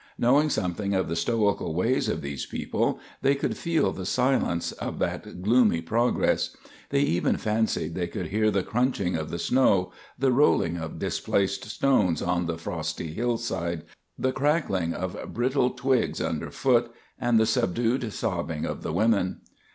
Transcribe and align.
Knowing 0.17 0.49
something 0.49 0.95
of 0.95 1.07
the 1.07 1.15
stoical 1.15 1.75
ways 1.75 2.09
of 2.09 2.23
these 2.23 2.47
people, 2.47 2.99
they 3.21 3.35
could 3.35 3.55
feel 3.55 3.91
the 3.91 4.03
silence 4.03 4.71
of 4.71 4.97
that 4.97 5.43
gloomy 5.43 5.79
progress. 5.79 6.57
They 6.89 7.01
even 7.01 7.37
fancied 7.37 7.93
they 7.93 8.07
could 8.07 8.29
hear 8.29 8.49
the 8.49 8.63
crunching 8.63 9.15
of 9.15 9.29
the 9.29 9.37
snow, 9.37 9.91
the 10.17 10.31
rolling 10.31 10.75
of 10.75 10.97
displaced 10.97 11.65
stones 11.65 12.19
on 12.19 12.47
the 12.47 12.57
frosty 12.57 13.13
hillside, 13.13 13.83
the 14.17 14.31
crackling 14.31 14.95
of 14.95 15.35
brittle 15.35 15.69
twigs 15.69 16.19
under 16.19 16.49
foot, 16.49 16.91
and 17.19 17.39
the 17.39 17.45
subdued 17.45 18.11
sobbing 18.11 18.65
of 18.65 18.81
the 18.81 18.91
women. 18.93 19.41